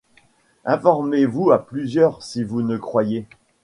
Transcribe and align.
Informez-vous 0.65 1.51
à 1.51 1.63
plusieurs 1.63 2.23
si 2.23 2.41
vous 2.43 2.63
ne 2.63 2.75
croyez. 2.75 3.27